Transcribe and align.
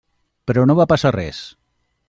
Però 0.51 0.63
no 0.69 0.77
va 0.81 0.87
passar 0.93 1.13
res. 1.19 1.45